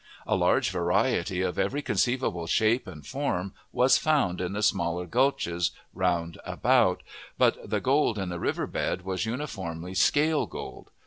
[0.25, 5.69] A large variety, of every conceivable shape and form, was found in the smaller gulches
[5.93, 7.03] round about,
[7.37, 10.89] but the gold in the river bed was uniformly "scale gold."